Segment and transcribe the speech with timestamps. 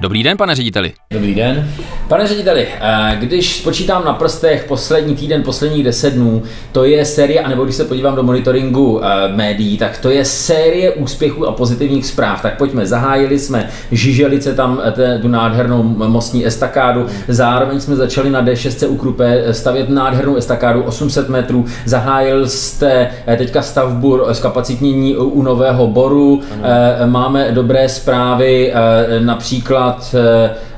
[0.00, 0.92] Dobrý den, pane řediteli.
[1.10, 1.68] Dobrý den.
[2.08, 6.42] Pane řediteli, eh, když spočítám na prstech poslední týden, posledních deset dnů,
[6.72, 10.90] to je série, anebo když se podívám do monitoringu eh, médií, tak to je série
[10.90, 12.42] úspěchů a pozitivních zpráv.
[12.42, 18.42] Tak pojďme, zahájili jsme Žiželice, tam eh, tu nádhernou mostní estakádu, zároveň jsme začali na
[18.42, 25.86] D6 u Krupe stavět nádhernou estakádu 800 metrů, zahájil jste teďka stavbu kapacitnění u Nového
[25.86, 27.12] Boru, ano.
[27.12, 28.72] máme dobré zprávy,
[29.18, 29.81] například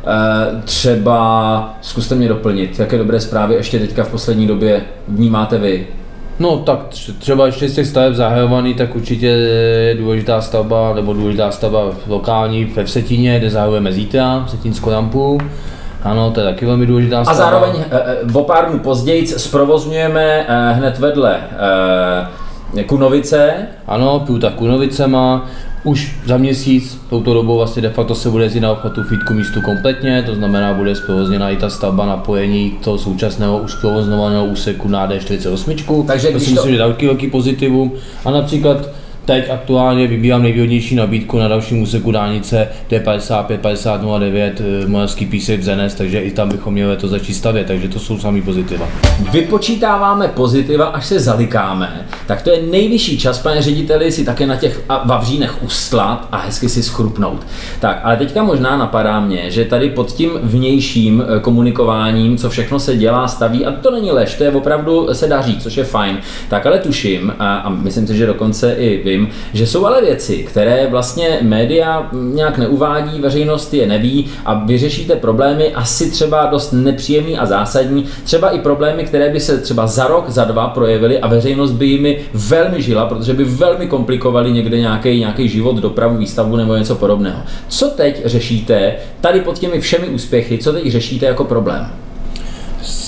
[0.06, 5.86] Eh, třeba, zkuste mě doplnit, jaké dobré zprávy ještě teďka v poslední době vnímáte vy?
[6.38, 6.78] No tak
[7.18, 12.64] třeba ještě z těch staveb zahajovaný, tak určitě je důležitá stavba, nebo důležitá stavba lokální
[12.64, 15.38] ve Vsetíně, kde zahajujeme zítra, Vsetínskou rampu.
[16.02, 17.44] Ano, to je taky velmi důležitá stavba.
[17.44, 21.40] A zároveň e, o pár dnů později zprovozňujeme hned vedle
[22.86, 23.54] Kunovice.
[23.86, 25.46] Ano, Půta Kunovicema,
[25.84, 29.60] už za měsíc, touto dobou vlastně de facto se bude jezdit na obchvatu fítku místu
[29.62, 35.08] kompletně, to znamená, bude zprovozněna i ta stavba napojení toho současného už zprovozňovaného úseku na
[35.08, 36.06] D48.
[36.06, 36.50] Takže to si to...
[36.50, 37.92] myslím, že je velký, velký pozitivum.
[38.24, 38.88] A například
[39.24, 46.20] Teď aktuálně vybírám nejvýhodnější nabídku na dalším úseku dálnice D55 5009 Moravský písek Zenes, takže
[46.20, 48.88] i tam bychom měli to začít stavět, takže to jsou samý pozitiva.
[49.32, 54.56] Vypočítáváme pozitiva, až se zalikáme, tak to je nejvyšší čas, pane řediteli, si také na
[54.56, 57.46] těch vavřínech ustlat a hezky si schrupnout.
[57.80, 62.80] Tak, ale teďka možná napadá mě, že tady pod tím vnějším eh, komunikováním, co všechno
[62.80, 66.18] se dělá, staví, a to není lež, to je opravdu se daří, což je fajn,
[66.48, 70.02] tak ale tuším, a, a myslím si, že dokonce i vy vím, že jsou ale
[70.02, 76.72] věci, které vlastně média nějak neuvádí, veřejnost je neví a vyřešíte problémy asi třeba dost
[76.72, 81.18] nepříjemný a zásadní, třeba i problémy, které by se třeba za rok, za dva projevily
[81.18, 86.16] a veřejnost by jimi velmi žila, protože by velmi komplikovali někde nějaký, nějaký život, dopravu,
[86.16, 87.42] výstavbu nebo něco podobného.
[87.68, 92.03] Co teď řešíte tady pod těmi všemi úspěchy, co teď řešíte jako problém?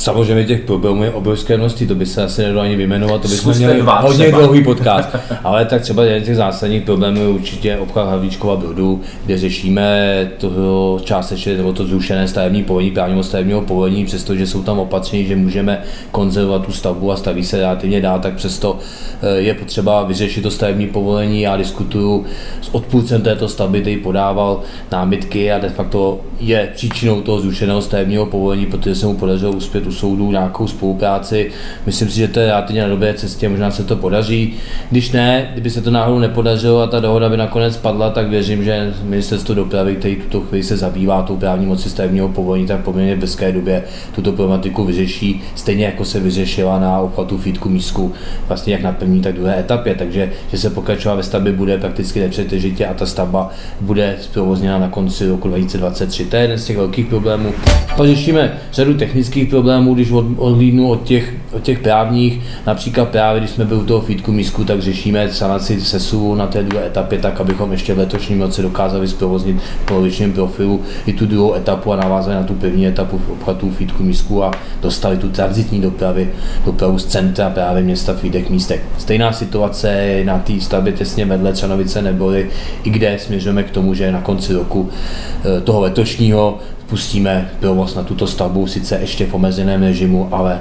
[0.07, 3.55] Samozřejmě těch problémů je obrovské množství, to by se asi nedalo ani vyjmenovat, to bychom
[3.55, 4.39] měli dva, hodně třeba.
[4.39, 5.09] dlouhý podcast.
[5.45, 10.31] Ale tak třeba jeden z těch zásadních problémů je určitě obchod Havlíčkova Brodu, kde řešíme
[10.39, 15.37] toho částečně nebo to zrušené stavební povolení, právního stavebního povolení, přestože jsou tam opatření, že
[15.37, 18.79] můžeme konzervovat tu stavbu a staví se relativně dál, tak přesto
[19.23, 21.41] eh, je potřeba vyřešit to stavební povolení.
[21.41, 22.25] Já diskutuju
[22.63, 24.61] s odpůrcem této stavby, který podával
[24.93, 29.87] námitky a de facto je příčinou toho zrušeného stavebního povolení, protože se mu podařilo uspět
[29.97, 31.51] u soudu nějakou spolupráci.
[31.87, 34.55] Myslím si, že to je relativně na dobré cestě, možná se to podaří.
[34.91, 38.65] Když ne, kdyby se to náhodou nepodařilo a ta dohoda by nakonec padla, tak věřím,
[38.65, 43.17] že ministerstvo dopravy, který tuto chvíli se zabývá tou právní moci stavebního povolení, tak poměrně
[43.17, 43.85] v brzké době
[44.15, 48.13] tuto problematiku vyřeší, stejně jako se vyřešila na obchvatu Fítku Mísku,
[48.49, 49.95] vlastně jak na první, tak druhé etapě.
[49.95, 54.89] Takže, že se pokračovat ve stavbě bude prakticky nepřetržitě a ta stavba bude zprovozněna na
[54.89, 56.25] konci roku 2023.
[56.25, 57.53] To je jeden z těch velkých problémů.
[57.97, 63.41] Pak řešíme řadu technických problémů, problémů, když odlídnu od těch, od těch právních, například právě
[63.41, 67.19] když jsme byli u toho feedku mísku, tak řešíme sanaci sesu na té druhé etapě,
[67.19, 71.93] tak abychom ještě v letošním roce dokázali zprovoznit v polovičním profilu i tu druhou etapu
[71.93, 74.51] a navázali na tu první etapu v obchvatu feedku mísku a
[74.83, 76.31] dostali tu transitní dopravy,
[76.65, 78.83] dopravu z centra právě města Fídek místek.
[78.99, 82.51] Stejná situace je na té stavbě těsně vedle Čanovice neboli,
[82.85, 88.03] i kde směřujeme k tomu, že na konci roku eh, toho letošního pustíme provoz na
[88.03, 90.61] tuto stavbu, sice ještě v omezeném režimu, ale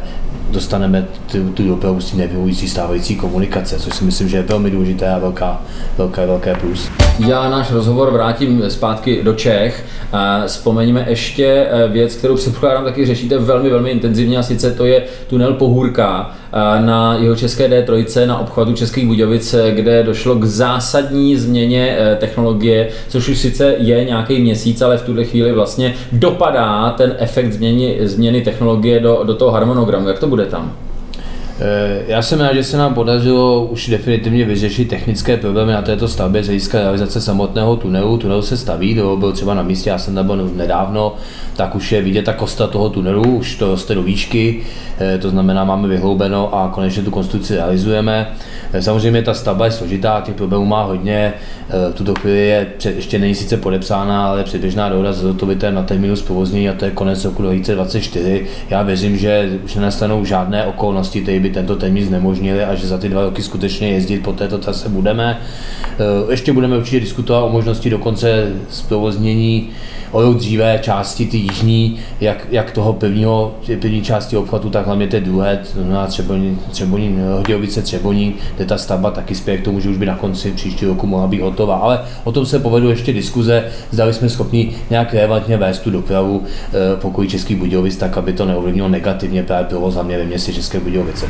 [0.56, 5.14] dostaneme tu, tu dopravu s tím stávající komunikace, což si myslím, že je velmi důležité
[5.14, 5.62] a velká,
[5.98, 6.90] velké, velké plus.
[7.20, 9.86] Já náš rozhovor vrátím zpátky do Čech.
[10.46, 15.04] Vzpomeňme ještě eh, věc, kterou předpokládám taky řešíte velmi, velmi intenzivně a sice to je
[15.28, 20.44] tunel Pohůrka eh, na jeho české D3 na obchvatu Českých Budějovic, eh, kde došlo k
[20.44, 26.90] zásadní změně technologie, což už sice je nějaký měsíc, ale v tuhle chvíli vlastně dopadá
[26.98, 30.08] ten efekt změny, změny technologie do, do toho harmonogramu.
[30.08, 30.72] Jak to bude tam?
[31.60, 36.08] Eh, já jsem rád, že se nám podařilo už definitivně vyřešit technické problémy na této
[36.08, 38.18] stavbě z hlediska realizace samotného tunelu.
[38.18, 41.16] Tunel se staví, kdo byl třeba na místě, já jsem tam byl nedávno,
[41.56, 44.62] tak už je vidět ta kosta toho tunelu, už to roste do výšky,
[45.00, 48.32] eh, to znamená, máme vyhloubeno a konečně tu konstrukci realizujeme.
[48.74, 51.34] Eh, samozřejmě ta stavba je složitá, těch problémů má hodně,
[51.92, 56.16] v tuto chvíli je, ještě není sice podepsána, ale předběžná dohoda s Zotovitem na termínu
[56.16, 58.46] zprovoznění a to je konec roku 2024.
[58.70, 62.98] Já věřím, že už nenastanou žádné okolnosti, které by tento termín znemožnili a že za
[62.98, 65.38] ty dva roky skutečně jezdit po této trase budeme.
[66.00, 69.70] Eh, ještě budeme určitě diskutovat o možnosti dokonce zprovoznění
[70.16, 75.08] o rok dříve části ty jižní, jak, jak toho prvního, první části obchvatu, tak hlavně
[75.08, 79.90] té druhé, znamená Třeboní, Třeboní, Hodějovice, Třeboní, kde ta stavba taky spěje k tomu, že
[79.90, 81.76] už by na konci příštího roku mohla být hotová.
[81.76, 86.44] Ale o tom se povedou ještě diskuze, zda jsme schopni nějak relevantně vést tu dopravu
[86.44, 86.72] eh,
[87.02, 91.26] pokud Český Budějovic, tak aby to neovlivnilo negativně právě provoz hlavně ve městě České Budějovice.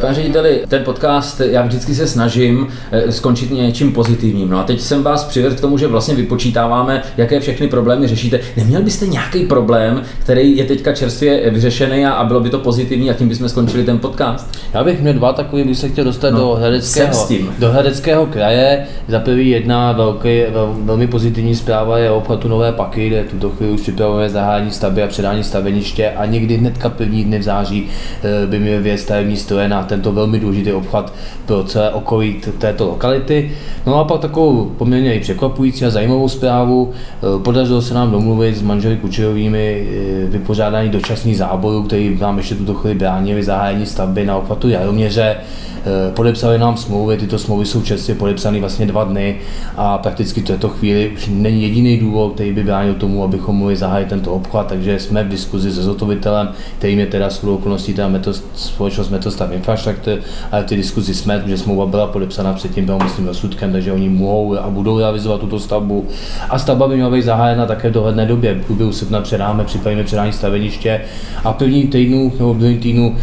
[0.00, 4.50] Pane řediteli, ten podcast, já vždycky se snažím eh, skončit něčím pozitivním.
[4.50, 8.40] No a teď jsem vás přivedl k tomu, že vlastně vypočítáváme, jaké všechny problémy řešíte.
[8.56, 13.10] Neměl byste nějaký problém, který je teďka čerstvě vyřešený a, a bylo by to pozitivní
[13.10, 14.58] a tím bychom skončili ten podcast?
[14.74, 17.26] Já bych měl dva takový, bych se chtěl dostat no, do, Hradeckého,
[17.58, 18.86] do Hradeckého kraje.
[19.08, 23.50] Za prvý jedna velký, vel, velmi pozitivní zpráva je o obchvatu Nové Paky, kde tuto
[23.50, 27.88] chvíli už připravujeme zahájení stavby a předání staveniště a někdy hnedka první dny v září
[28.22, 31.12] eh, by měl věc stavební stroje na tento velmi důležitý obchvat
[31.46, 33.50] pro celé okolí této lokality.
[33.86, 36.90] No a pak takovou poměrně i překvapující a zajímavou zprávu.
[36.92, 42.54] Eh, podařilo se nám domluvit s manželi Kučerovými eh, vypořádání dočasných záborů, který nám ještě
[42.54, 45.36] tuto chvíli bránili zahájení stavby na obchvatu Jaroměře.
[45.78, 49.36] Eh, podepsali nám smlouvy, tyto smlouvy jsou čerstvě podepsány vlastně dva dny
[49.76, 53.76] a prakticky v této chvíli už není jediný důvod, který by bránil tomu, abychom mohli
[53.76, 56.48] zahájit tento obchvat, takže jsme v diskuzi se zotovitelem,
[56.78, 60.22] kterým je teda s okolností teda metos, společnost Metostav Infrastructure,
[60.52, 64.58] ale té diskuzi jsme, že smlouva byla podepsána předtím bylo myslím rozsudkem, takže oni mohou
[64.58, 66.06] a budou realizovat tuto stavbu.
[66.50, 68.54] A stavba by měla být zahájena také v dohledné době.
[68.54, 71.00] V průběhu srpna předáme, připravíme předání staveniště
[71.44, 73.16] a první týdnu nebo v týdnu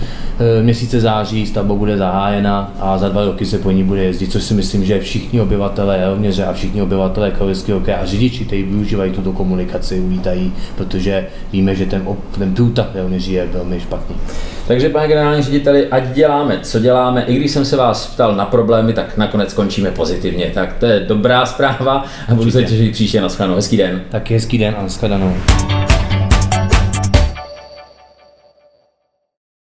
[0.60, 2.45] e, měsíce září stavba bude zahájena
[2.80, 5.98] a za dva roky se po ní bude jezdit, což si myslím, že všichni obyvatelé
[5.98, 11.76] Jelměře a všichni obyvatelé Kalického kraje a řidiči, kteří využívají tuto komunikaci, uvítají, protože víme,
[11.76, 12.08] že ten,
[12.38, 14.16] ten průtah Jelměří je velmi špatný.
[14.68, 18.46] Takže pane generální řediteli, ať děláme, co děláme, i když jsem se vás ptal na
[18.46, 20.52] problémy, tak nakonec skončíme pozitivně.
[20.54, 23.56] Tak to je dobrá zpráva a budu se těšit příště na shledanou.
[23.56, 24.02] Hezký den.
[24.10, 25.36] Tak hezký den a na shledanou.